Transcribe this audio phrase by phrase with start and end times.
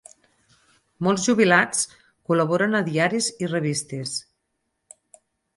[1.07, 1.83] Molts jubilats
[2.31, 4.15] col·laboren a diaris i revistes.